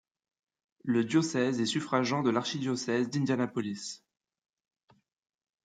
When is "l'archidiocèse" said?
2.31-3.07